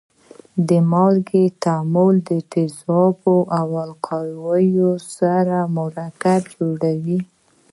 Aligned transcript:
د 0.67 0.69
مالګې 0.91 1.45
تعامل 1.63 2.15
د 2.29 2.31
تیزابو 2.51 3.37
او 3.59 3.67
القلیو 3.85 4.91
سره 5.17 5.55
مرکبونه 5.77 6.51
جوړوي. 6.53 7.19